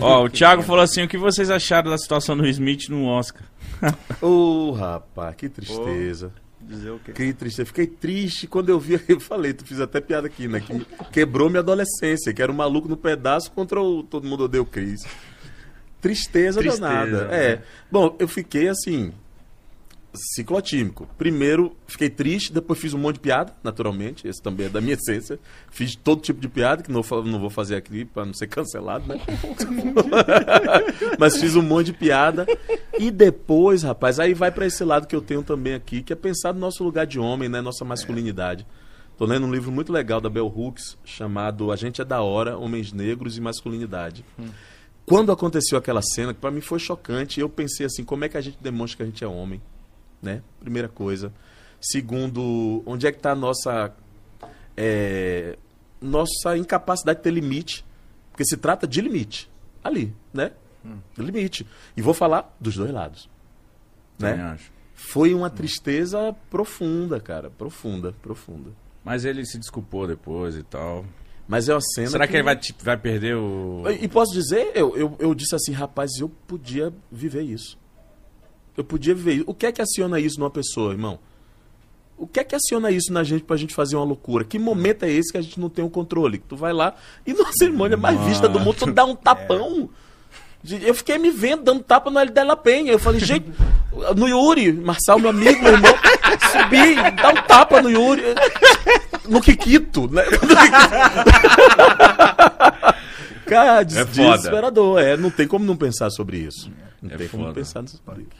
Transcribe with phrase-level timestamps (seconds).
[0.04, 3.42] Ó, o Thiago falou assim: o que vocês acharam da situação do Smith no Oscar?
[4.20, 6.32] Ô, rapaz, que tristeza.
[6.60, 7.12] Dizer o quê?
[7.12, 7.66] Que tristeza.
[7.66, 9.00] Fiquei triste quando eu vi.
[9.08, 10.60] Eu falei, tu fiz até piada aqui, né?
[10.60, 14.62] Que quebrou minha adolescência, que era um maluco no pedaço contra o Todo Mundo Odeia
[14.62, 15.00] o Cris.
[16.00, 17.24] Tristeza, Tristeza, danada.
[17.26, 17.44] né?
[17.44, 17.62] É.
[17.90, 19.12] Bom, eu fiquei assim.
[20.14, 21.08] Ciclotímico.
[21.16, 24.26] Primeiro, fiquei triste, depois fiz um monte de piada, naturalmente.
[24.26, 25.38] Esse também é da minha essência.
[25.70, 29.06] Fiz todo tipo de piada, que não, não vou fazer aqui pra não ser cancelado,
[29.06, 29.20] né?
[31.18, 32.46] Mas fiz um monte de piada.
[32.98, 36.16] E depois, rapaz, aí vai pra esse lado que eu tenho também aqui, que é
[36.16, 37.60] pensar no nosso lugar de homem, né?
[37.60, 38.66] Nossa masculinidade.
[39.16, 42.56] Tô lendo um livro muito legal da Bell Hooks, chamado A Gente é da Hora,
[42.56, 44.24] Homens Negros e Masculinidade.
[45.04, 48.36] Quando aconteceu aquela cena, que pra mim foi chocante, eu pensei assim, como é que
[48.38, 49.60] a gente demonstra que a gente é homem?
[50.22, 50.42] Né?
[50.60, 51.32] Primeira coisa.
[51.80, 53.94] Segundo, onde é que tá a nossa
[54.76, 55.56] é,
[56.00, 57.84] nossa incapacidade de ter limite,
[58.30, 59.50] porque se trata de limite,
[59.82, 60.52] ali, né?
[61.18, 61.66] Limite.
[61.96, 63.28] E vou falar dos dois lados,
[64.16, 64.44] Também né?
[64.44, 64.72] acho.
[64.94, 68.70] Foi uma tristeza profunda, cara, profunda, profunda.
[69.04, 71.04] Mas ele se desculpou depois e tal.
[71.48, 73.82] Mas é uma cena Será que, ele vai, tipo, vai perder o.
[74.00, 77.78] E posso dizer, eu, eu, eu disse assim, rapaz, eu podia viver isso.
[78.76, 79.42] Eu podia viver.
[79.46, 81.18] O que é que aciona isso numa pessoa, irmão?
[82.16, 84.44] O que é que aciona isso na gente pra gente fazer uma loucura?
[84.44, 86.38] Que momento é esse que a gente não tem o controle?
[86.38, 86.94] Que tu vai lá
[87.26, 89.88] e numa cerimônia mais vista do mundo, tu dá um tapão.
[90.82, 92.30] Eu fiquei me vendo dando tapa no L
[92.62, 92.92] Penha.
[92.92, 93.50] Eu falei, gente,
[94.14, 95.94] no Yuri, Marçal, meu amigo, meu irmão,
[96.52, 98.22] subi, dá um tapa no Yuri.
[99.26, 100.22] No Kikito, né?
[103.50, 105.00] Cara, des É desesperador.
[105.00, 106.70] É, não tem como não pensar sobre isso.
[107.02, 107.54] Não É tem como foda.
[107.54, 108.30] pensar sobre isso.